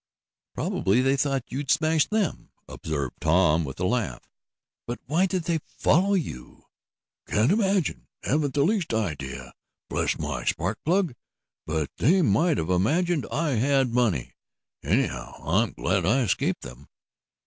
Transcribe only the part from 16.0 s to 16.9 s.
I escaped them!"